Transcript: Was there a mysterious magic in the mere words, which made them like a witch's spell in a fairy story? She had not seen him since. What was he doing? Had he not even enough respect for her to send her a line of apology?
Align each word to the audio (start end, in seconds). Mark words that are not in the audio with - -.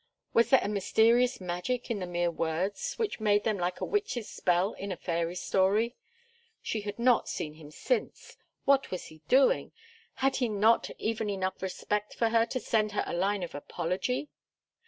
Was 0.33 0.49
there 0.49 0.61
a 0.63 0.67
mysterious 0.67 1.39
magic 1.39 1.91
in 1.91 1.99
the 1.99 2.07
mere 2.07 2.31
words, 2.31 2.95
which 2.95 3.19
made 3.19 3.43
them 3.43 3.59
like 3.59 3.79
a 3.81 3.85
witch's 3.85 4.27
spell 4.27 4.73
in 4.73 4.91
a 4.91 4.97
fairy 4.97 5.35
story? 5.35 5.95
She 6.59 6.81
had 6.81 6.97
not 6.97 7.29
seen 7.29 7.53
him 7.53 7.69
since. 7.69 8.35
What 8.65 8.89
was 8.89 9.05
he 9.13 9.21
doing? 9.27 9.73
Had 10.15 10.37
he 10.37 10.49
not 10.49 10.89
even 10.97 11.29
enough 11.29 11.61
respect 11.61 12.15
for 12.15 12.29
her 12.29 12.47
to 12.47 12.59
send 12.59 12.93
her 12.93 13.03
a 13.05 13.13
line 13.13 13.43
of 13.43 13.53
apology? 13.53 14.31